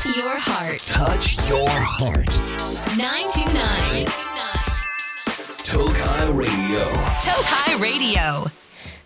[0.00, 0.80] Touch your heart.
[0.80, 2.32] Touch your heart.
[2.96, 4.06] 929.
[5.62, 6.80] Tokai Radio.
[7.20, 8.50] Tokai Radio.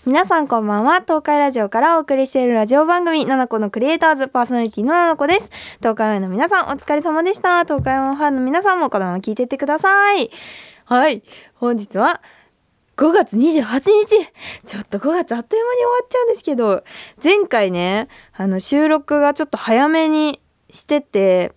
[0.07, 10.31] 皆さんこんばんは東海ラジオからお送りしているラジオ番組「ナナコのクリエイターズ」パーソナリティのナナコです東海オンの皆さんお疲れ様でした東海オンファンの皆さんもこのまま聞いていってください
[10.85, 11.25] はい
[11.55, 12.23] 本日は
[12.97, 13.83] 5月28日
[14.65, 16.85] ちょっと5月あっという間に終わっちゃうんですけど
[17.23, 20.41] 前回ねあの収録がちょっと早めに
[20.75, 21.53] してて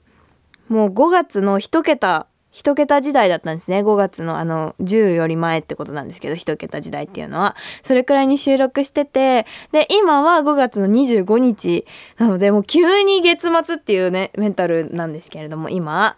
[0.69, 3.79] もう5月の1桁一桁時代だったんですね。
[3.81, 7.55] 5月のあの10より前ってことなんですけど一桁時代っていうのは。
[7.83, 11.85] それくらいに収録しててで今は5月の25日
[12.17, 16.15] なのでもう急に月末っていうねメンタルなんですけれども今。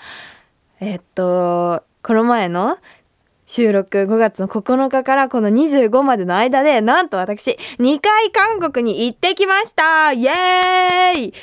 [0.80, 2.78] えっとこの前の
[3.46, 10.14] 収録5月の9日からこの25までの間でなんと私2回韓国に行ってきました。
[10.14, 11.34] イエーイ。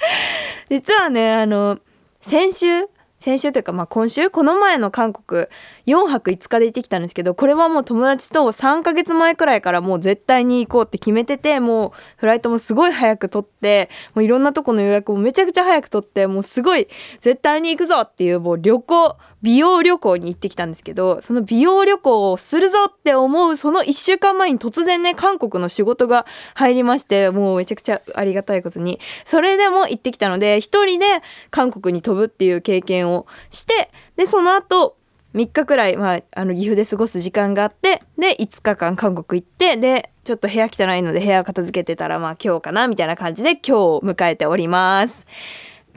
[0.70, 1.78] 実はねあの
[2.20, 2.86] 先週
[3.18, 5.46] 先週というかまあ今週この前の韓国
[5.94, 16.88] 4泊5日で行ってきたんですけどこれはもう友達と3ヶ月前くらいからもう絶対に行こうって決めててもうフライトもすごい早く取ってもういろんなとこの予約もめちゃくちゃ早く取ってもうすごい
[17.20, 29.00] 絶対に行くぞっていうもう旅行美容旅行に行ってきたんですけどその美容旅行をするぞって思うその1週間前に突然ね韓国の仕事が入りましてもうめちゃくちゃありがたいことに。
[29.24, 31.06] それでも行ってきたので一人で
[31.50, 34.96] 韓国に飛ぶっていう経験をしてでその後
[35.34, 45.26] 3日くらい、まあ、あの岐阜で過ごす時間があってで5日間韓国行ってでちょっと部屋汚いので部屋片付けてたらまあ今日かなみたいな感じで今日を迎えております。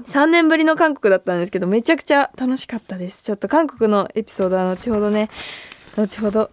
[0.05, 3.23] 3年ぶりの韓国だったんですけどめちゃくちゃ楽しかったです。
[3.23, 5.29] ちょっと韓国のエピソードは後ほどね
[5.95, 6.49] 後ほど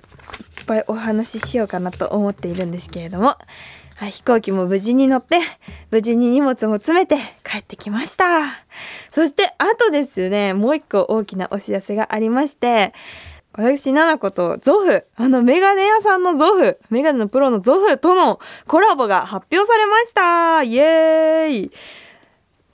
[0.59, 3.37] いっぱいお話ししようかなと思っているんですけれども、
[4.07, 5.39] 飛行機も無事に乗って
[5.91, 8.45] 無事に荷物も詰めて帰ってきました。
[9.11, 12.95] そしてあとですねもう一個大きなお知らせがありまして
[13.53, 20.63] 私、ナナコとゾフ、あのメガネ屋さんのゾフ、メガネのプロのゾフとのコラボが発表されました。
[20.63, 21.71] イエーイ。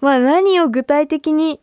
[0.01, 1.61] まあ何を具体的に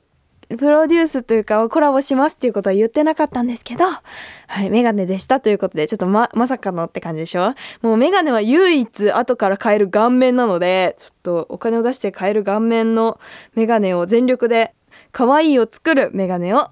[0.50, 7.54] プロデュースというかコラボしますっていうことは言ってなかったんですけど、はい、メガネでしたということで、ちょっとま、まさかのって感じでしょ？
[7.82, 13.20] もうメガネは唯一後から買える顔面なので、ちょっとお金を出して買える顔面の
[13.56, 14.74] メガネを全力で
[15.12, 16.70] 可愛いを作るメガネを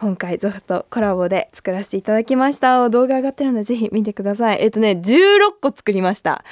[0.00, 2.88] 今回ゾフとコラボで作らせていただきました。
[2.90, 4.58] 動画上がってるのでぜひ見てください。
[4.60, 6.44] えっとね16個作りました。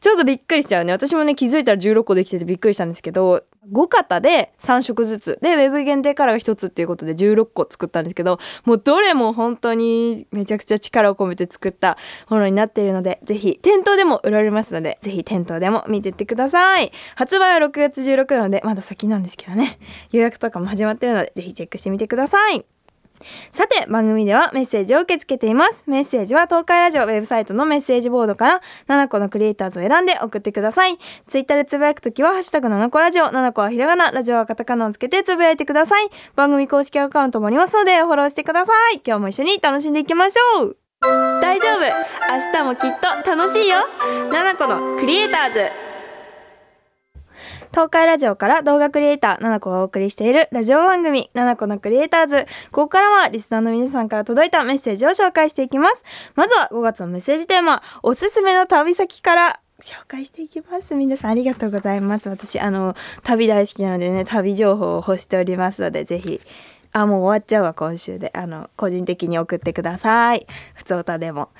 [0.00, 0.92] ちょっとびっくりしちゃうね。
[0.92, 5.38] 私もね気づいたら16個できててびっくりしたんですけど5型で3色ずつ。
[5.42, 11.98] でウェブ限定カラーが1つっていうことで16個作ったんですけどもうどれも本当にめちゃくちゃ力を込めて作った
[12.28, 16.92] ものになっているのでぜひ店頭でも売られますのでぜひ店頭でも見てってください。
[17.16, 19.78] 発売は6月16なのでまだ先なんですけどね。
[20.12, 22.64] 予約とかも始まってるのでぜひチェックしてみてください。
[23.52, 25.84] さて番組ではメッセージを受け付けています。
[25.86, 30.98] メッセージは東海ラジオウェブサイトのメッセージボードから7個のクリエイターズを選んで送ってください。
[31.28, 36.08] ツイッターでつぶやくときはハッシュタグ7個ラジオ7個はひらがなラジオはカタカナをつけてつぶやいてください。
[36.36, 39.02] 番組公式アカウントもありますのでフォローしてください。
[39.04, 40.76] 今日も一緒に楽しんでいきましょう。
[41.00, 41.80] 大丈夫。
[41.80, 43.78] 明日もきっと楽しいよ。
[44.30, 45.87] 7個のクリエイターズ。
[47.70, 52.46] 東海ラジオから動画クリエイター、ナナコがお送りしているラジオ番組、ナナコのクリエイターズ。
[52.72, 56.02] ここからはリスナーの皆さんから届いたメッセージを紹介していきます。
[56.34, 60.94] まずは5月のメッセージテーマ、おすすめの旅先から紹介していきます。
[60.94, 62.28] 皆さんありがとうございます。
[62.28, 66.40] 私、あの、旅大好きなのでね、旅情報を欲しておりますので、ぜひ、
[66.92, 68.32] あ、もう終わっちゃうわ、今週で。
[68.34, 70.46] あの、個人的に送ってください。
[70.74, 71.50] ふつおたでも。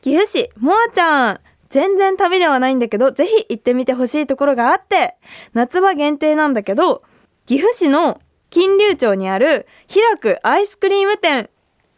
[0.00, 1.40] 岐阜市、もあちゃん。
[1.76, 5.14] 全然旅ではないんだけど、ぜひ行ってみてほしいところがあって、
[5.52, 7.02] 夏場限定なんだけど、
[7.44, 11.50] 岐阜市の金龍町にある開くアイスクリーム店。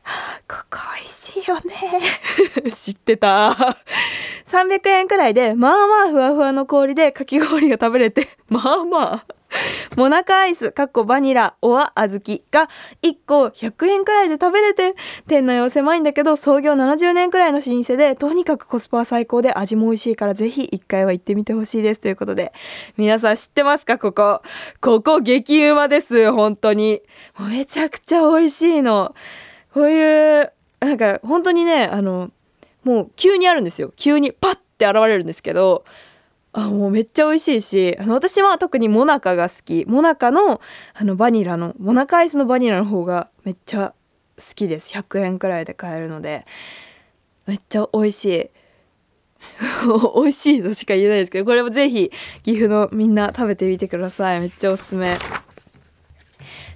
[0.51, 2.73] ここ美味しいよね。
[2.75, 3.57] 知ってた。
[4.47, 9.38] 300円くらいで、まあまあふわふわの氷でかき氷が食べれて、まあまあ。
[9.97, 12.69] モナカアイス、かっこバニラ、おわ、あずきが
[13.03, 14.95] 1個100円くらいで食べれて、
[15.27, 22.01] 店内は狭いんだけど、創業70年くらいの老舗で、とにかくコスパは最高で味も美味しいから、ぜひ1回は行ってみてほしいです。
[22.01, 22.53] ということで、
[22.97, 23.99] 皆さん知ってますか？
[23.99, 24.43] ここ。
[24.81, 26.31] ここ激うまです。
[26.33, 27.03] 本当に。
[27.41, 29.15] めちゃくちゃ美味しいの。
[29.73, 32.31] こういう、なんか本当にね、あの、
[32.85, 33.93] もう急にあるんですよ。
[33.97, 35.85] 急にパッて現れるんですけど、
[36.53, 39.85] あもうめっちゃ美味しいしあの私は特にモナカが好き。
[39.87, 40.61] モナカの
[40.95, 43.95] あのバニラのモナカアイスのバニラの方がめっちゃ
[44.37, 44.95] 好きです。
[44.95, 46.45] 100円くらいで買えるので。
[47.49, 48.51] めっちゃ美味しい。
[50.15, 52.13] 美味しいとしか言えないですけどこれもぜひ
[52.43, 54.41] 岐阜のみんな食べてみてください。
[54.41, 55.17] めっちゃおすすめ。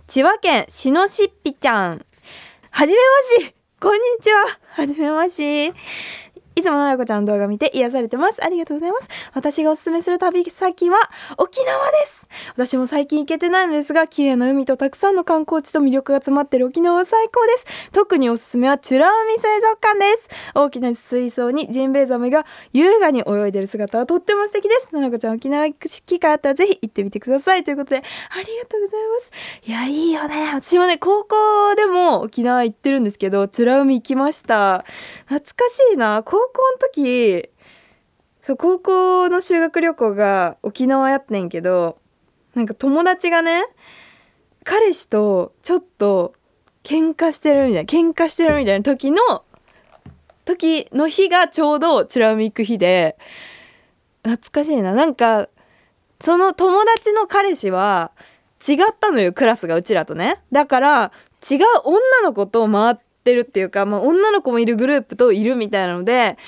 [0.06, 2.06] 千葉県しのしっぴちゃん。
[2.70, 2.98] はじめ
[3.38, 4.46] ましこんにちは。
[4.68, 5.74] はじめまし
[6.54, 8.44] いつもななこちゃんの動画見て癒されてます。
[8.44, 9.08] ありがとうございます。
[9.34, 10.98] 私がおすすめする旅先は
[11.38, 12.28] 沖縄です。
[12.56, 17.90] 私も最近行けてないのですが、綺麗な海とたくさんの観光地と魅力が詰まってる沖縄は最高です。
[17.92, 20.28] 特におすすめは美ら海水族館です。
[20.54, 24.88] 大きな水槽にジンベエザメが優雅に泳いでる姿はとっても素敵です。
[24.92, 27.64] ななこちゃん沖縄行く機会あったらぜひ行ってみてください。
[27.64, 28.00] ということで、あ
[28.38, 29.30] りがとうございます。
[29.64, 30.52] いや、いいよね。
[30.54, 34.84] 私もね、高校でも沖縄行ってるんですけど、美ら海行きました。
[35.26, 36.22] 懐かしいな。
[36.22, 37.50] 高の時、
[38.42, 41.98] そう、高校の修学旅行が沖縄やってんけど、
[42.54, 43.64] なんか友達がね、
[44.64, 46.34] 彼氏とちょっと
[46.82, 49.44] 喧嘩してるみたいな、喧嘩してるみたいな時の、
[50.44, 53.16] 時の日がちょうど美ら海行く日で、
[54.24, 54.92] 懐かしいな。
[54.92, 55.48] なんか、
[56.20, 58.12] その友達の彼氏は
[58.66, 60.42] 違ったのよ、クラスがうちらとね。
[60.52, 61.12] だから、
[61.48, 62.96] 違う女の子と回っ
[63.34, 66.38] るっていうか、まあ、女の子もいるグループといるみたいなので、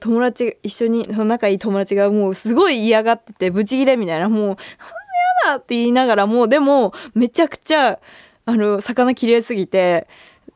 [0.00, 4.62] 友達、一緒に、仲いい友達がもうすごい嫌がってて、ブチギレみたいな、もう、ほんと
[5.44, 8.00] 嫌だって言いながらもう、でも、めちゃくちゃ、
[8.46, 10.06] あの、魚綺麗すぎて、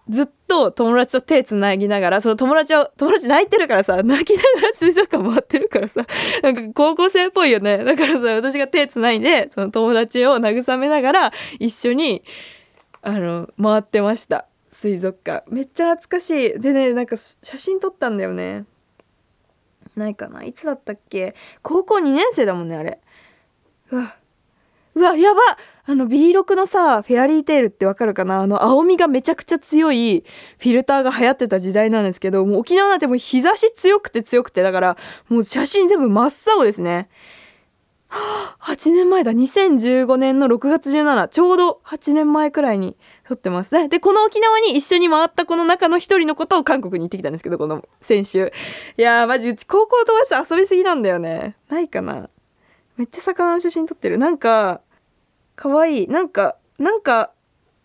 [0.09, 6.07] ずっと友達と手つなぎながら、その友達を、友達泣いてるからさ、泣きながら水族館回ってるからさ、
[6.43, 7.85] なんか高校生っぽいよね。
[7.85, 12.23] だからさ、私が手つないで、その友達を慰めながら、一緒に、
[13.03, 14.47] あの、回ってました。
[14.79, 15.43] 水族館。
[15.53, 16.61] めっちゃ懐かしい。
[16.61, 18.65] でね、なんか写真撮ったんだよね。
[19.97, 21.35] ないかないつだったっけ？
[21.63, 23.01] 高校2年生だもんね、あれ。
[23.91, 24.17] うわ。
[24.95, 25.41] うわ、やば
[25.87, 28.41] あの B6 のさ、フェアリーテールってわかるかな？
[28.41, 30.23] あの青みがめちゃくちゃ強い
[30.59, 34.97] フィルターが流行ってた時代なんですけど、もう沖縄なんてもう日差し強くて強くて、だから
[35.29, 37.09] もう写真全部真っ青ですね。
[38.11, 39.33] 8年前だ。
[39.33, 41.29] 2015年の6月17。
[41.29, 42.97] ちょうど8年前くらいに
[43.27, 43.89] 撮ってますね。
[43.89, 48.53] で、この沖縄に一緒に回ったこの中の一人のことを韓国に行ってきたんですけど、この先週。
[48.97, 51.57] いやー、マジうち高校友達と遊びすぎなんだよね。
[51.69, 52.31] ないかな
[52.97, 54.19] めっちゃ魚の写真撮ってる。
[54.19, 54.81] なんか、
[55.55, 56.09] かわいい。
[56.09, 57.33] なんか、なんか、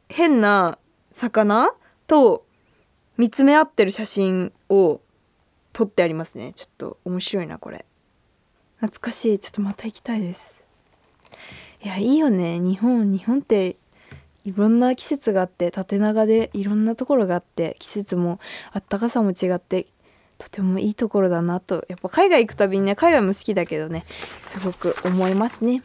[0.10, 0.78] 変な
[1.14, 1.70] 魚
[2.08, 2.46] と
[3.18, 5.02] 見つめ合ってる写真を
[5.72, 6.54] 撮ってありますね。
[6.54, 7.86] ちょっと面白いな、これ。
[8.84, 9.40] 懐かしい。
[9.40, 10.62] ちょっとまた行きたいです。
[11.82, 12.60] いや、いいよね。
[12.60, 13.78] 日本、日本って
[14.44, 18.42] いろんな季節があって、縦長でいろんなところがあって、季節も
[18.74, 19.86] あったかさも違って、
[20.38, 21.86] とてもいいところだなと。
[21.88, 24.04] やっぱ海外行くたびにね、海外も好きだけどね、
[24.46, 25.82] すごく思いますね。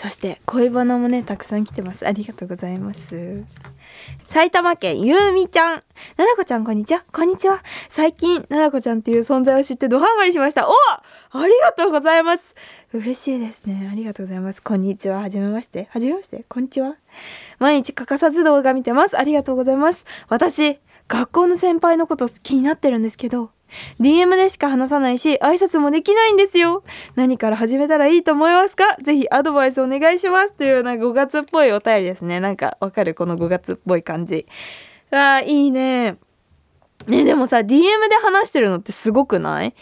[0.00, 3.44] そして恋バナもねたくさん来てますありがとうございます
[4.26, 5.82] 埼玉県ゆうみちゃん。
[6.16, 7.04] ななこちゃんこんにちは。
[7.12, 7.62] こんにちは。
[7.88, 10.68] 最近ななこちゃんっていう存在を知ってドハマりしました。
[10.68, 11.02] おあ
[11.46, 12.54] りがとうございます。
[12.92, 13.88] 嬉しいですね。
[13.90, 14.62] ありがとうございます。
[14.62, 15.20] こんにちは。
[15.20, 15.88] はじめまして。
[15.90, 16.44] はじめまして。
[16.48, 16.96] こんにちは。
[17.58, 19.18] 毎日欠かさず動画見てます。
[19.18, 20.04] ありがとうございます。
[20.28, 20.78] 私
[21.08, 23.50] 学校の先輩のこと気になってるんですけど
[24.00, 26.82] DM でしか話さないし挨拶もできないんですよ。
[27.16, 28.96] 何から始めたらいいと思いますか？
[29.02, 30.52] ぜひアドバイスお願いします。
[30.52, 32.40] というなんか5月っぽいお便りですね。
[32.40, 33.14] なんかわかる？
[33.14, 34.46] この5月っぽい感じ。
[35.10, 36.16] あーいいね。
[37.06, 39.74] ねでもさ DM で話してるのってすごくない？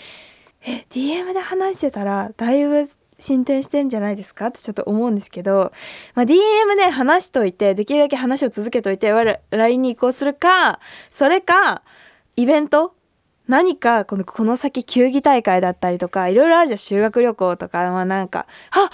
[0.62, 2.88] え DM で話してたらだいぶ
[3.20, 4.46] 進展してんじゃないですか？
[4.46, 5.72] ってちょっと思うんですけど、
[6.14, 6.36] まあ、DM
[6.76, 9.10] で話しといてできるだけ話を続けといて
[9.50, 10.78] LINE に移行するか
[11.10, 11.82] それか
[12.36, 12.94] イベント？
[13.48, 16.78] 何かこのこの先球技大会だったりとかいろいろあるじゃん。
[16.78, 17.90] 修学旅行とか。
[17.90, 18.90] まあなんかあ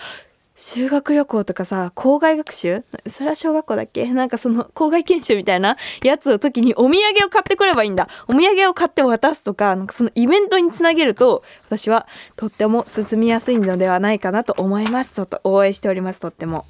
[0.56, 2.84] 修学旅行とかさ校外学習？
[3.08, 4.06] それは小学校だっけ？
[4.12, 8.08] なんかその校外研修みたいなやつの時にお土産を買ってくればいいんだ。
[8.28, 12.06] お土産を買って渡すとかなんかそのイベントにつなげると私は
[12.36, 15.14] とっても進みやすいのではないかなと思います。
[15.14, 16.20] ちょっと応援しております。
[16.20, 16.64] とっても。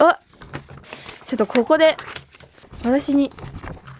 [0.00, 0.18] あ
[1.24, 1.96] ちょっとここで
[2.84, 3.30] 私に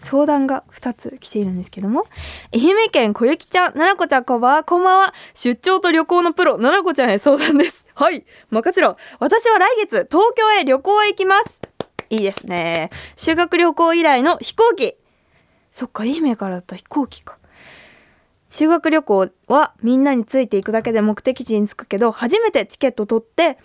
[0.07, 2.07] 相談が2つ来ているんですけども。
[2.55, 4.63] 愛媛県小雪ちゃんななこちゃんこんばんは。
[4.63, 5.15] こんばんは。
[5.35, 7.89] 出張と旅行のプロななこちゃんへ相談です。
[7.95, 8.25] はい。
[8.51, 8.97] 任せろ。
[9.19, 11.61] 私は来月東京へ旅行へ行きます。
[12.09, 12.91] いいですね。
[13.17, 14.95] 修学旅行以来の飛行機。
[15.73, 17.39] そっか愛媛からだった飛行機か。
[18.49, 23.59] 修学旅行はみんなについていくだけで目的地に着くけど初めてチケット取って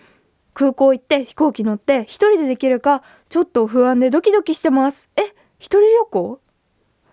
[0.56, 5.08] 空港行って飛行機乗って一人でできるかちょっと不安でドキドキしてます。
[5.16, 5.22] え
[5.62, 6.40] 一人旅行？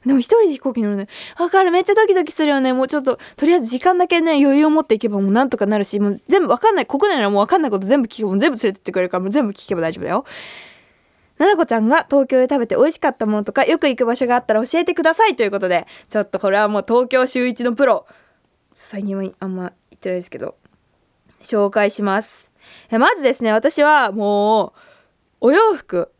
[0.07, 1.07] でも一人で飛行機乗るね。
[1.39, 1.71] わかる。
[1.71, 2.73] めっちゃドキドキするよね。
[2.73, 6.87] もうちょっと、とりあえず時間だけね、余裕を持っていけばもうなんとかなるし、もう全部わかんない。
[6.87, 10.25] 国内ならもうわかんないこと全部聞けば、もう全部連れてってくれるから、もう全部聞けば大丈夫だよ。
[11.37, 18.07] ななこちゃんが東京で食べて美味しかったものとか、よく行く場所があったら教えてくださいということで、ちょっとこれはもう東京週一のプロ、
[18.81, 20.55] 最近はあんま言ってないですけど
[21.43, 22.53] 紹介します
[22.93, 24.67] まずですね私はも
[25.41, 26.13] うお洋服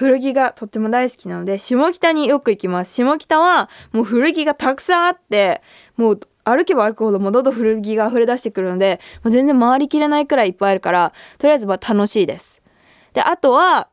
[0.00, 2.94] 古着がとっても大好きなので下北によく行きます。
[2.94, 5.60] 下北はもう古着がたくさんあって
[5.98, 12.62] もう歩けば歩くほどもうどんどん古着が溢れ出してくるのでもう全然回りきれないくらいいっぱいあるからとりあえずま楽しいです。
[13.12, 13.88] であとは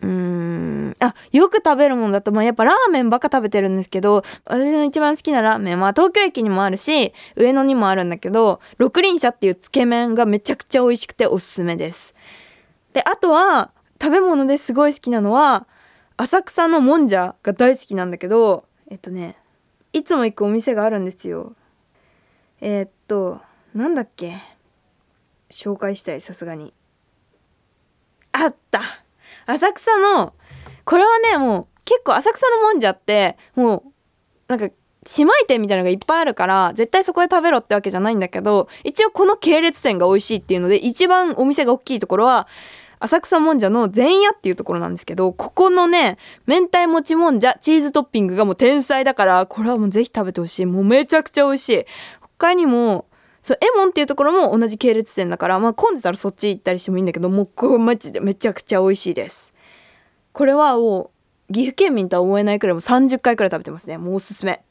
[0.00, 12.14] うーんあよく食べるものだとまあやっぱラーメンばっか食べてるんですけど私の一番好きなラーメンは東京駅にもあるし上野にもあるんだけど六輪車っていうつけ麺がめちゃくちゃ美味しくておすすめです。
[12.92, 15.66] であとは食べ物ですごい好きなのは
[16.16, 19.36] 浅草のもんじゃが大好きなんだけどえっとね
[19.92, 21.54] いつも行くお店があるんですよ。
[22.60, 23.40] えーっと
[23.74, 24.34] なんだっけ？
[25.50, 26.72] 紹介したいさすがに。
[28.32, 28.80] あった！
[29.46, 30.34] 浅草の
[30.84, 33.92] これはねもう結構浅草のもんじゃってもう
[34.48, 42.48] なんか姉妹店みたいなのがいっぱいあるから絶対そこで食べろってわけじゃないんだけど一応この系列店が美味しいっていうので一番お店が大きいところは
[42.98, 50.66] 浅草もんじゃの前夜っていうところなんですけどここのね明太もちもんじゃチーズトッピングがもう天才だからこれはもうぜひ食べてほしい。
[50.66, 51.84] もうめちゃくちゃ美味しい。
[52.20, 53.06] 他にも
[53.42, 59.52] そうエモンっていうところも同じ系列店だからまあ混んでたらそっち行ったりしてもいいんだけどもうこれマジでめちゃくちゃ美味しいです。
[60.32, 61.10] これはも
[61.48, 63.98] う岐阜県民とは思えないくらいもう30回くらい食べてますね。
[63.98, 64.62] もうおすすめ。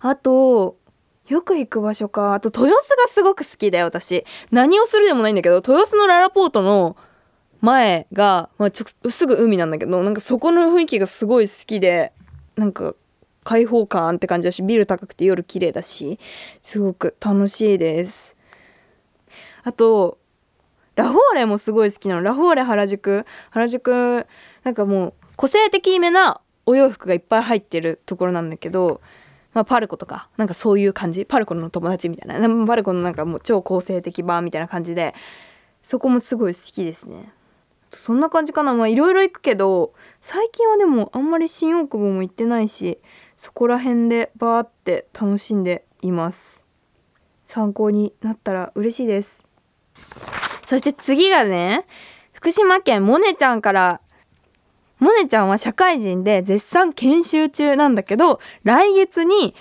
[0.00, 0.76] あと
[1.28, 2.34] よく行く場所か。
[2.34, 4.24] あと豊洲がすごく好きで私。
[4.50, 6.96] 何をするでもないんだけど豊洲のララポートの
[7.60, 12.12] 前が、まあ、ちょすぐ海なんだけどなんかそこの雰囲気がすごい好きで
[12.56, 12.94] なんか
[13.44, 16.18] 開放感って感じだしビル高くて夜綺麗だし
[16.62, 18.36] すごく楽しいです。
[19.64, 20.18] あと
[20.94, 22.22] ラフォーレもすごい好きなの。
[22.22, 23.24] ラフォーレ原宿。
[23.50, 24.26] 原宿
[24.64, 29.00] なんかもう個性的めなお洋服がいっぱい入ってるところなんだけど、
[29.54, 31.24] まあ、パルコとかなんかそういう感じ。
[31.24, 32.66] パルコの友達みたいな。
[32.66, 35.14] パルコのなんかもう超個性的版みたいな感じで
[35.82, 37.32] そこもすごい好きですね。
[37.90, 38.74] そんな感じかな。
[38.74, 42.98] まあいろいろ行くけど最近はでもあんまり新大久保も行ってないし
[43.36, 46.64] そこら辺でバーって楽しんでいます。
[47.44, 49.44] 参考になったら嬉しいです。
[50.66, 51.86] そして次がね
[52.32, 54.00] 福島県モネちゃんから。
[55.00, 59.54] モネちゃんは社会人で絶賛研修中なんだけど来月に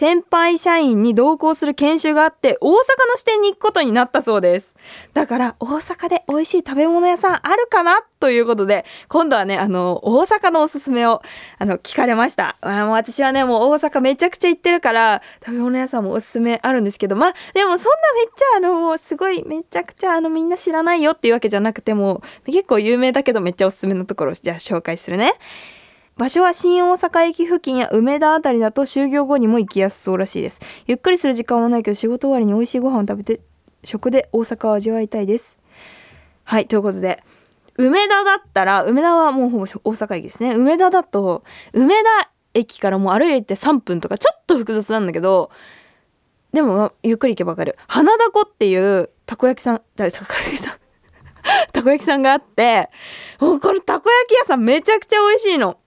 [0.00, 4.74] 先輩社員に同行する研修があって大阪の支店に行くことになったそうです。
[5.12, 11.20] だから大阪で美味しい食べ物屋さんあるかなということで今度はねあの大阪のおすすめを
[11.58, 12.56] あの聞かれました。
[12.62, 25.34] あもう私はねもう大阪めちゃくちゃ行ってるから食べ物屋さんもおすすめあるんですけどまあでもそんなめっちゃあのすごいめちゃくちゃあのみんな知らないよっていうわけじゃなくても結構有名だけどめっちゃおすすめのところをじゃあ紹介するね。
[26.20, 30.60] 場所は新大阪駅付近や梅田あたりだと就業後にも行きやすそうらしいです。
[30.86, 33.40] ゆっくりする時間はないけど仕事終わりに美味しいご飯を食べて
[33.84, 35.56] 食で大阪を味わいたいです。
[36.44, 37.24] はいということで
[37.78, 40.54] 梅田だったら梅田はもうほぼ大阪駅ですね。
[40.56, 45.50] 梅田だと梅田駅からもう歩いて3分とかちょっと複雑なんだけど
[46.52, 47.78] でもゆっくり行けばわかる。
[47.88, 50.74] 花だこっていうたこ焼きさんたこ焼きさん
[51.72, 52.90] たこ焼きさんがあって
[53.38, 55.79] このたこ焼き屋さんめちゃくちゃ美味しいの。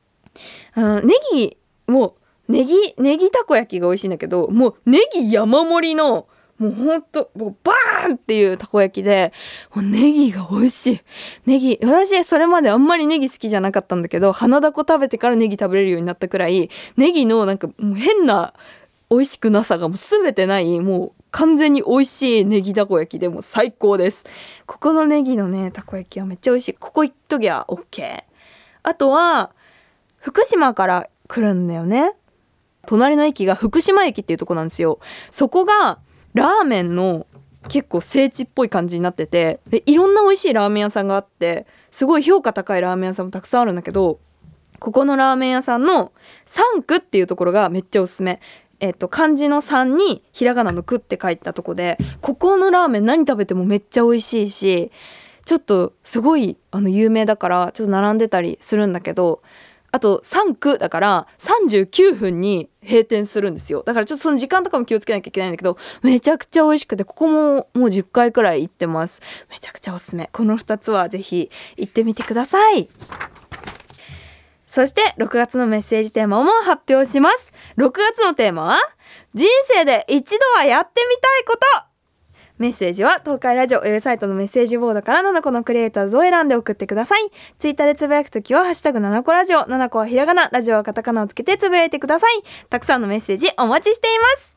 [0.75, 2.15] ネギも
[2.49, 6.27] うネギネギたこ焼きが美味しいんだけどもうネギ山盛りの
[6.59, 9.33] もうほんともうバーンっていうたこ焼きで
[9.73, 11.01] もうネギが美味しい。
[11.45, 18.53] ネギ私それまであんまりネギ好きじゃなかったんだけど花だこ食べてからネギ食べれるようになったくらいネギのなんかもう変な
[19.09, 24.25] 美味しくなさがもう全てないもう完全に美味しいネギたこ焼きでも最高です。
[24.67, 26.73] ここのネギのねたこ焼きはめっちゃ美味しい。
[26.75, 28.23] ここ行っときゃ OK
[28.83, 29.51] あとは
[30.23, 32.13] 福島から来るんだよね。
[32.85, 34.99] 隣の駅が福島駅っていうとこなんですよ。
[35.31, 35.99] そこが
[36.33, 37.27] ラーメンの
[37.67, 44.19] 結構聖地っぽい感じになっててでいろんな美味しいラーメン屋さんがあってすごい評価高いラーメン屋さんもたくさんあるんだけど
[44.79, 46.13] ここのラーメン屋さんの
[46.45, 48.39] 3区っていうところがめっちゃおすすめ。
[48.79, 54.91] えっと、漢字の3にひらがなの「く」って書いたとこでここのラーメン何食べてもめっちゃ美味しいし
[55.45, 59.41] ちょっとすごいあの有名だからちょっと並んでたりするんだけど
[59.93, 63.83] あと3区だから39分に閉店するんですよ。
[63.85, 69.21] だからちょっとその時間とかも気をつけなきゃいけないんだけどめちゃくちゃ美味しくてここももう10回くらい行ってます。
[69.51, 70.29] めちゃくちゃおすすめ。
[70.33, 72.89] この2つはぜひ行ってみてください。
[74.65, 77.53] そして6月のメッセージテーマも発表します。
[77.77, 78.79] 6月のテーマは
[79.35, 81.92] 人生で一度はやってみたいこと。
[82.59, 87.31] メッセージは東海ラジオウェブサイトのメッセージボードから7個のクリエイターズを選んで送ってください。
[87.59, 92.43] ツイッターでつぶやくときは、ハッシュタグ7個ラジオ、7個はひらがな、ラジオはカタカナをつけてつぶやいてください。
[92.69, 94.53] たくさんのメッセージお待ちしています。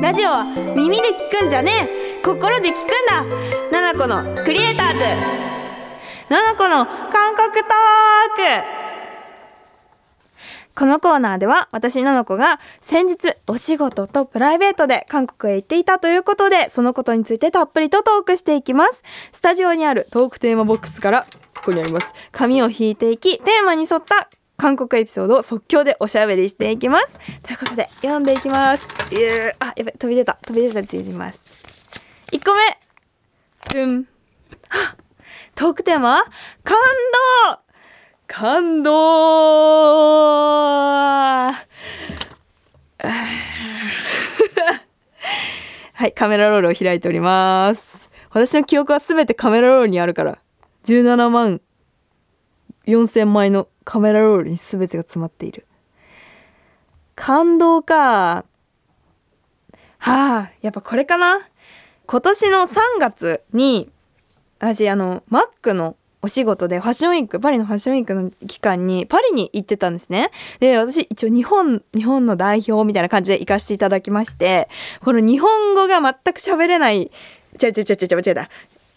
[0.00, 0.44] ラジオは
[0.76, 1.88] 耳で聞くんじゃね
[2.20, 3.24] え心で聞くんだ
[3.72, 5.00] ナナコのクリエイターズ
[6.28, 7.64] ナナコの韓国トー
[8.70, 8.83] ク
[10.76, 19.04] このコーナーでは私ナナコが先日お仕事とプライベートで韓国へ行っていたということでそのことについてたっぷりとトークしていきます。
[19.30, 22.12] スタジオにあるトークテーマボックスからここにあります。
[22.32, 27.18] 紙を引いていきテーマに沿った韓国エピソードを即興でおしゃべりしていきます。
[27.44, 28.84] ということで読んでいきます。
[29.12, 31.64] いやあやばい飛び出た飛び出たついきます
[32.32, 32.60] 1個目。
[33.72, 34.08] ドゥン
[35.54, 36.24] トークテーマ
[36.64, 36.76] 感
[37.52, 37.63] 動。
[38.26, 38.92] 感動
[45.92, 48.10] はい、カメラロールを開いております。
[48.30, 50.38] 私の記憶はすべてカメラロールにあるから、
[50.84, 51.60] 17万
[52.86, 55.66] 4000枚のカメラロールにすべてが詰まっている。
[57.14, 58.44] 感動か。
[59.98, 61.40] はあ、やっぱこれかな。
[62.06, 63.90] 今年の3月に、
[64.58, 70.30] 私、あの、マックのお仕事でファッションウィークパリのファッションウィークの期間にパリに行ってたんですね。
[70.58, 74.70] で私一応日本日本の代表みたいな感じで行かせていただきまして
[75.02, 77.10] この日本語が全く喋れない
[77.58, 78.48] ちゃうちゃうちゃうちゃうちゃう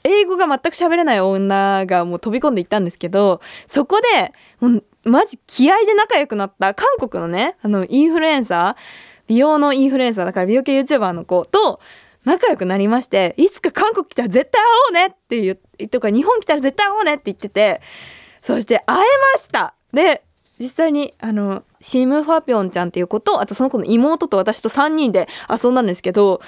[0.05, 4.31] 英語が全く喋れない女がもう飛び込んでいったんですけどそこで
[4.65, 8.81] もうマジ気合で仲良くなった韓国のねあのインフルエンサー
[9.27, 11.81] 美容のインフルエンサーだから美容系 YouTuber の子と
[12.27, 17.81] 仲良くなりましていつか韓国来たら絶対会おうねって言うとか日本来たら絶対会おうねって言ってて
[18.41, 19.03] そして会え
[19.33, 19.73] ました。
[19.93, 20.23] で
[20.59, 26.41] 実際にあのシム・ファピョンちゃんっていう子とあとその子の妹と私と3人で遊んだんですけど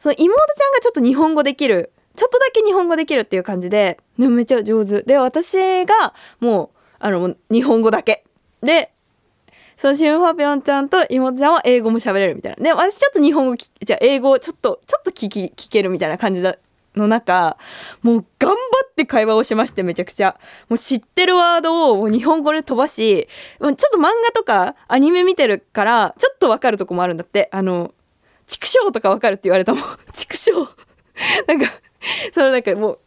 [0.00, 5.02] その妹ちゃんがちょっと日本語できるちょっとだけ日本語できるっていう感じで、ね、めっちゃ上手。
[5.02, 8.24] で私がもうあの日本語だけ。
[8.62, 8.92] で
[9.80, 12.62] そのシム・ファピョンちゃんと妹ちゃんは英語も喋れるみたいな。
[12.62, 16.58] で私ちょっと日本語じゃあ英語ちょっとちょっと聞き聞けるみたいな感じだ
[16.94, 17.56] の中
[18.02, 20.38] もう頑張って会話をしましてめちゃくちゃ。
[20.68, 27.48] もう知ってるワードをもう日本語で飛ばしちょっと漫画とかアニメ見てるからちょっとわかるとこもあるんだって。
[27.50, 27.94] あの
[28.46, 29.84] 畜生とかわかるって言われたもん。
[30.12, 30.52] 畜生。
[31.46, 31.72] なんか
[32.34, 32.98] そのなんかもう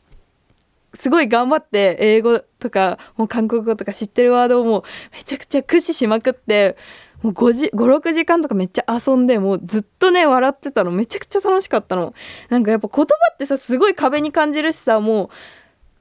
[0.94, 6.78] すごい頑張って英語とかもう韓国語とか知ってるワードをもうめちゃくちゃ駆使しまくって
[7.24, 10.92] もう56時間とかめっちゃ遊んでもうずっとね笑ってたの。
[10.92, 12.14] めちゃくちゃ楽しかったの。
[12.50, 15.30] なんかやっぱ言葉ってさすごい壁に感じるしさもう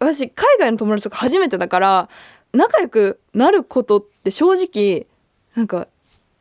[0.00, 2.08] 私海外の友達とか初めてだから
[2.52, 5.06] 仲良くなることって正直
[5.54, 5.86] なんか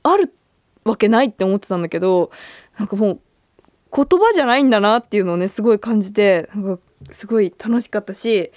[0.04, 0.34] ある
[0.84, 2.32] わけないって思ってたんだけど
[2.78, 3.20] なんかもう
[3.96, 8.52] 言葉じゃないんだなっていうのをねすごい感じてなんかすごい楽しかったし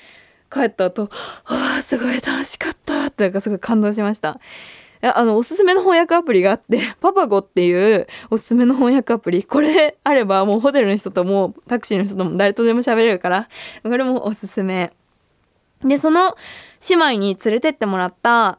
[0.50, 1.10] 帰った後
[1.44, 4.40] ああすごい楽しかったってなんかすごい感動しました。
[5.12, 13.48] あのおすすめの翻訳アプリがあって パパゴっていうおすすめの翻訳アプリこれあればもうホテルの人ともタクシーの人とも誰とでも喋れるから
[13.82, 14.92] これもおすすめ。
[15.82, 16.36] でその
[16.88, 18.58] 姉妹に連れてってもらった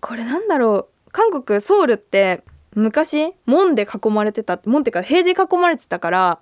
[0.00, 2.44] これなんだろう韓国ソウルって
[2.76, 6.38] 昔門で囲まれてた門っていうか塀で囲まれてたから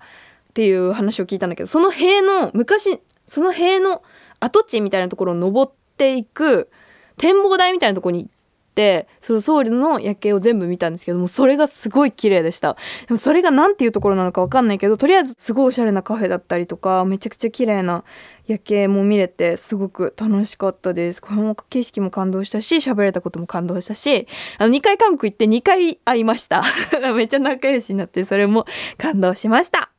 [0.57, 4.03] っていう話を聞いたんだけどその塀の昔その塀の
[4.40, 6.71] 跡地みたいなところを登っていく
[7.19, 8.31] 展望台みたいなところに行っ
[8.75, 12.79] てそのソウルの夜景を全部見たんですけどもそれがすごい綺麗でした。
[13.07, 18.05] でもそれが何ていうところなのか分かんないけどとりあえずすごいおしゃれなカフェだったりとかめちゃくちゃ綺麗な
[18.47, 21.21] 夜景も見れてすごく楽しかったです。
[21.21, 26.62] これも景色も感動したし喋れたことも感動したしあの2回韓国行って2回会いました。
[27.14, 28.64] めっちゃ仲良しになってそれも
[28.97, 29.96] 感動しました。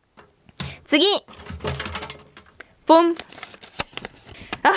[0.88, 1.06] 次。
[2.86, 3.14] ポン。
[4.64, 4.74] あは。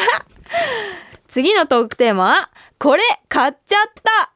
[1.28, 4.34] 次のトークテーマはこれ買っちゃった。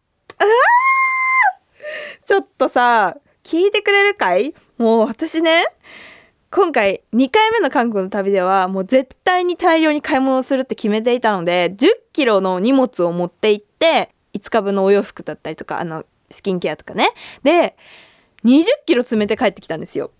[2.24, 4.54] ちょっとさ聞いてくれるかい？
[4.78, 5.66] もう私ね。
[6.52, 17.10] 今回2回目の韓国の旅ではもう絶対に大量に買い物をするって決めていたので10キロの荷物を持って行って5日分のお洋服だったりとかあのスキンケアとかね。
[17.42, 17.76] で
[18.44, 20.12] 20キロ詰めて帰ってきたんですよ。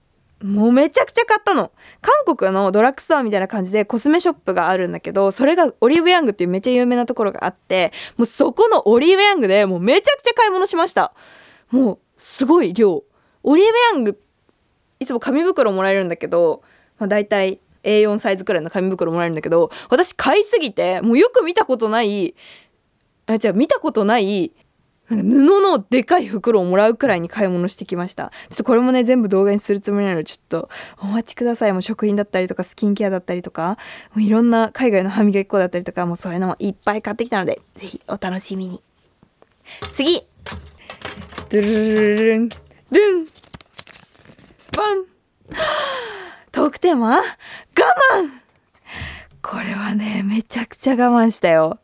[0.45, 1.73] もうめちゃくちゃ買ったの。
[2.03, 11.15] 韓国のドラッグストアみたいな感じでコスメショップがあるんだけどそれがオリーブヤングっていうめっちゃ有名なところがあってもうそこのオリーブヤングでもうめちゃくちゃ買い物しました。
[11.71, 13.05] もうすごい量。
[13.43, 14.21] オリーブヤング
[15.01, 16.63] いつも紙袋もらえるんだけど、
[16.99, 22.35] まあ、大体 A4 サイズくらいの紙袋もらえるんだけど私買いすぎてもうよく見たことない
[23.27, 24.53] あじゃあ見たことない
[25.11, 28.33] なんか布のでかい袋をもらうくらいに買い物してきました。
[28.49, 30.71] ちょっとこれもね全部動画にするつもりなのでちょっと
[31.03, 31.73] お待ちください。
[31.73, 33.77] もう食品だったりとかスキンケアだったりとか
[34.15, 38.83] もういろんな海外の歯磨き粉だったりとかもうそういうのもいっぱい買ってきたのでぜひお楽しみに。
[39.93, 40.23] 次。
[41.51, 42.49] ドゥルルルルン。
[42.49, 43.25] ドゥン。
[44.77, 45.05] バン。
[46.51, 47.17] トークテーマ？
[47.17, 47.23] 我慢。
[49.43, 51.79] これはね、めちゃくちゃ我慢したよ。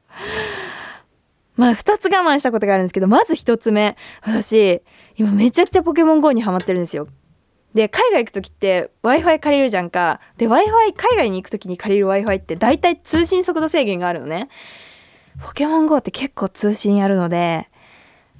[1.61, 3.95] まあ、2つ我慢したことがあるんですけど、まず1つ目。
[4.23, 4.81] 私、
[5.17, 7.07] 今めちゃくちゃポケモン GO にハマってるんですよ。
[7.75, 10.21] で、海外行く時って Wi-Fi 借りるじゃんか。
[10.39, 14.49] で、Wi-Fi、海外に行く時に借りる Wi-Fi って大体通信速度制限があるのね。
[15.45, 17.69] ポケモン GO って結構通信やるので、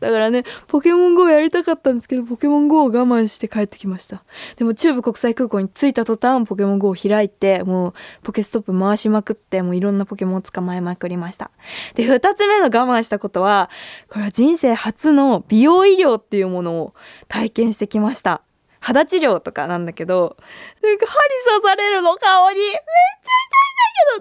[0.01, 4.25] だからね、ポケモン GO やりたかったんですけど、ポケモン GO を我慢して帰ってきました。
[4.57, 11.51] でも中部国際空港に着いた途端、ポケモン GO を開いて、もうポケストップ回しまくって、もういろんなポケモンを捕まえまくりました。
[11.95, 13.71] で、二つ目の我慢したことは、
[14.09, 16.95] これは人生初の美容医療っていうものを
[17.29, 18.43] 体験してきました。
[18.81, 20.37] 肌治療とかなんだけど、
[20.83, 21.19] なんか針
[21.61, 22.83] 刺されるの顔に、めっちゃ痛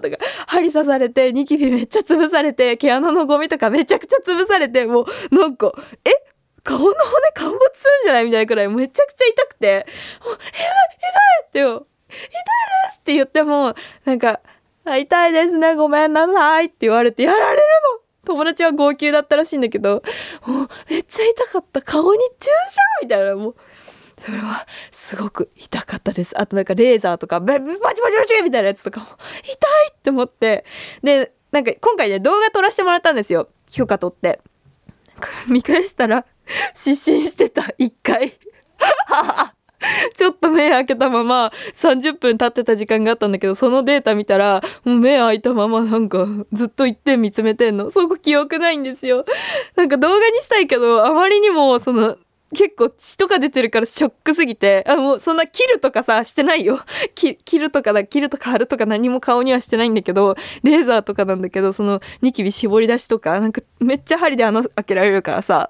[0.00, 5.72] んだけどとか、針刺されて、ニキビめっちゃ潰されて、毛穴のゴミとかめちゃくちゃ潰されて、もうなんか、
[6.04, 6.10] え？
[6.62, 6.94] 顔の骨
[7.32, 9.86] 陥没するんじゃないみたいなくらいめちゃくちゃ痛くて、
[10.20, 12.26] 痛い痛いってよ、痛いで
[12.92, 14.40] すって言っても、なんか、
[14.84, 17.62] 痛いですね、ごめんなさいって言われてやられる
[18.26, 18.34] の。
[18.34, 20.02] 友達は号泣だったらしいんだけど、
[20.44, 21.80] もうめっちゃ痛かった。
[21.80, 23.56] 顔に注射みたいな、もう。
[24.20, 26.38] それはすごく痛かったです。
[26.38, 29.06] あとなんかレーザーとかバチバチバチバチみたいなやつとかも
[29.42, 29.54] 痛い
[29.92, 30.66] って思って。
[31.02, 33.48] で、なんか今回ね動画撮らせてもらったんですよ。
[33.72, 34.40] 許可取って。
[35.48, 36.26] 見返したら
[36.74, 38.38] 失神してた、一回。
[40.16, 47.90] ちょっと目開けたまま30分経ってた時間があったんだけど、そのデータ見たら、もう目開いたままなんかずっと一点見つめてんの。
[47.90, 49.24] そこ記憶ないんですよ。
[49.76, 52.18] なんか動画にしたいけど、あまりにもその、
[52.54, 56.80] 結構血とか出てるからショックすぎて、あ、もうそんな切るとかさ、してないよ。
[57.14, 60.34] 切るとかだ、切るとか貼るとか何も顔にはしてないんだけど、
[60.64, 65.68] レーザーとかなんだけど、そのニキビ絞り出しとか、なんかめっちゃ針で穴開けられるからさ。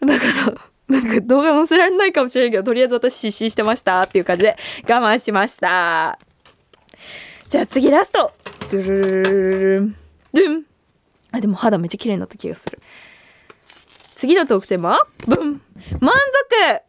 [0.00, 0.54] だから、
[0.88, 4.56] なんか動画載せられないかもしれないけど、とりあえず私失神してましたっていう感じで
[4.88, 6.18] 我慢しました。
[7.50, 8.32] じゃあ次ラスト。
[8.70, 9.96] ドゥルルルルルン。
[10.32, 10.64] ドゥン。
[11.32, 12.80] あ、でも肌めっちゃ綺麗になった気がする。
[14.24, 15.60] 次のトークテーマブン
[16.00, 16.82] 満足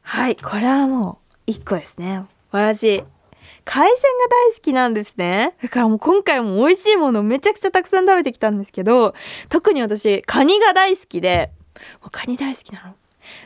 [0.00, 2.22] はい、これはもう一個ですね。
[2.50, 3.04] 私、
[3.66, 5.56] 海鮮が大好きなんですね。
[5.62, 9.14] だからもう今回も美味しいものをめちゃくちゃたくさん食べてきたんですけど、
[9.50, 11.50] 特に私、カニが大好きで、
[12.00, 12.94] もうカニ大好きなの？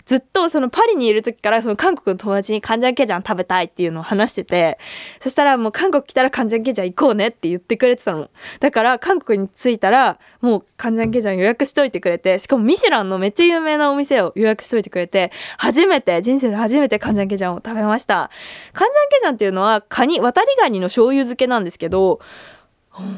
[0.06, 4.78] ずっとそのパリにいる時からその韓国の友達にカンジャンケジャン食べたいっていうのを話してて、
[5.20, 8.30] そしたらもう韓国来たらカンジャンケジャン行こうねって言ってくれてたの。
[8.60, 18.30] だから韓国に着いたらもうカンジャンケジャン予約しといてくれて、しかもミシュランのめっちゃ有名なお店を予約しといてくれて、初めて、人生で初めてカンジャンケジャンを食べました。
[18.72, 22.20] カンジャンケジャンっていうのはカニ、渡りガニの醤油漬けなんですけど、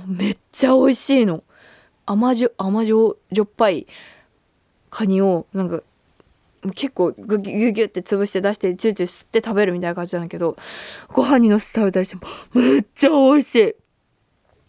[0.07, 1.43] めっちゃ美味しいの。
[2.07, 3.87] 甘じょ、甘じょ、じょっぱい
[4.91, 5.83] カニをなんか
[6.73, 10.57] 結構グギュギュギュって潰して出してチューチュー吸って食べるみたいな感じなんだけど
[11.13, 12.23] ご飯にのせて食べたりしても
[12.55, 13.84] めっちゃ美味しい。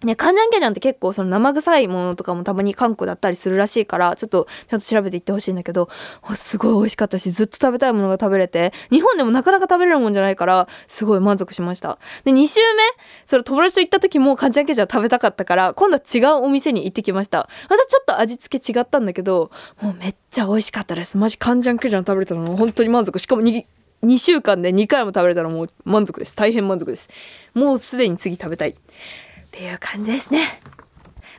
[0.05, 5.89] ね、カンジャンケジャンって結構その生臭いものとかもたまに韓国だったりするらしいからちょっとちゃんと調べていってほしいんだけど
[6.35, 11.97] すごい美味しかったしずっと食べたいものが食べれて日本でもなかなか食べれるもんじゃないからすごい満足しました。
[12.23, 12.83] で2週目
[13.25, 17.49] その友達と行った時もカンジャンケジャン食べたかったから今度は違うお店に行ってきました。
[17.69, 19.49] またちょっと味付け違ったんだけど
[19.81, 21.17] もうめっちゃ美味しかったです。
[21.17, 22.55] マジカンジャンケジャン食べれたの。
[22.55, 23.17] 本当に満足。
[23.17, 23.65] しかもに
[24.03, 26.35] 2週間で2回も食べれたらもう満足です。
[26.35, 27.09] 大変満足です。
[27.53, 28.75] もうすでに次食べたい。
[29.55, 30.59] っていう感じですね。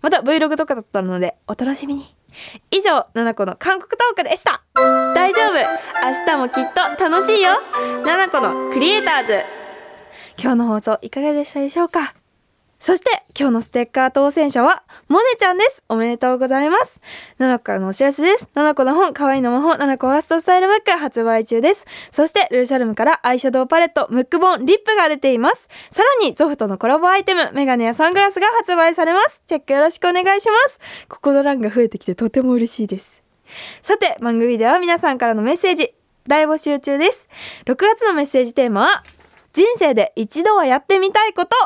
[0.00, 2.16] また Vlog とかだったのでお楽しみに。
[2.70, 4.62] 以上7個の韓国トークでした。
[4.74, 5.54] 大丈夫。
[5.54, 7.50] 明日もきっと楽しいよ。
[8.04, 9.44] 7個のクリエイターズ。
[10.38, 12.14] 今日の放送いかがでしたでしょうか？
[12.78, 15.82] そして今日のステッカー当選者はモネちゃんです。
[15.88, 17.00] おめでとうございます。
[17.38, 18.48] 7個からのお知らせです。
[18.54, 21.86] 7個の本可愛いの魔法7個ファーストスタイルブック発売中です。
[22.12, 25.68] そしてルーシャルムからアイシャドウパレットムックボンリップが出ています。
[25.90, 29.42] さらにゾフとのコラボアイテムメガネやサングラスが発売されます。
[29.46, 30.78] チェックよろしくお願いします。
[31.08, 33.22] ここの欄が増えてきてとても嬉しいです。
[33.82, 35.94] さて番組では皆さんからのメッセージ
[36.28, 37.28] 大募集中です。
[37.66, 39.04] 6月のメッセージテーマは
[39.56, 41.56] 人生で一度はやってみたいこと。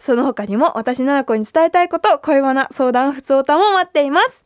[0.00, 2.18] その他にも私の子に伝えたいこと。
[2.18, 4.44] 恋バナ相談ふつおたも待っています。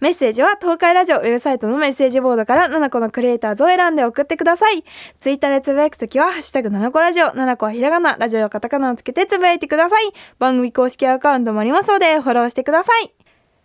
[0.00, 4.84] メッセージは東海ラジオウェブサイトのメッセージボードから7個のクリエイターズを選んで送ってください。
[5.18, 7.28] ツイッターでつぶやくときはハッシュタグ7個ラジオ。
[7.28, 10.12] 7個はひらがなラジオはカタカナをつけてつぶやいてください。
[10.38, 13.14] 番組公式アカウントもありますのでフォローしてください。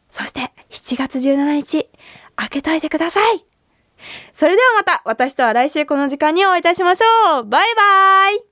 [0.09, 1.89] そして7月17日
[2.37, 3.45] 開けといてください。
[4.33, 7.43] それではまた私とは来週この時間にお会いいたしましょう。
[7.45, 8.47] バイバイ。